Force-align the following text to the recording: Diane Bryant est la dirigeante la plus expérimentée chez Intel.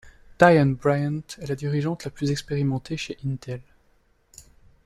Diane 0.39 0.73
Bryant 0.73 1.21
est 1.37 1.45
la 1.45 1.53
dirigeante 1.53 2.05
la 2.05 2.09
plus 2.09 2.31
expérimentée 2.31 2.97
chez 2.97 3.19
Intel. 3.23 3.61